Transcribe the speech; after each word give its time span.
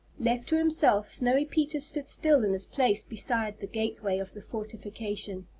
Left 0.17 0.47
to 0.47 0.57
himself, 0.57 1.11
Snowy 1.11 1.45
Peter 1.45 1.79
stood 1.79 2.09
still 2.09 2.43
in 2.43 2.53
his 2.53 2.65
place 2.65 3.03
beside 3.03 3.59
the 3.59 3.67
gateway 3.67 4.17
of 4.17 4.33
the 4.33 4.41
fortification. 4.41 5.45